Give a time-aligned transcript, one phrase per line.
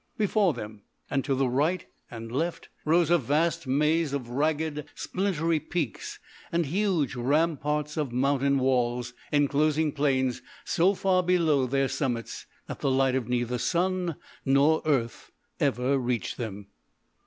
[0.17, 0.81] Before them
[1.11, 6.17] and to the right and left rose a vast maze of ragged, splintery peaks
[6.51, 12.89] and huge ramparts of mountain walls enclosing plains so far below their summits that the
[12.89, 15.29] light of neither sun nor earth
[15.59, 16.69] ever reached them.